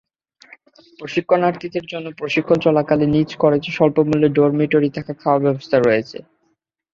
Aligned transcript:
প্রশিক্ষণার্থীদের 0.99 1.85
জন্য 1.91 2.07
প্রশিক্ষণ 2.19 2.57
চলাকালে 2.59 3.05
নিজ 3.07 3.29
খরচে 3.37 3.71
স্বল্পমূল্যে 3.71 4.29
ডরমিটরি 4.29 4.89
থাকা-খাওয়ার 4.97 5.43
ব্যবস্থা 5.45 5.77
রয়েছে। 5.79 6.17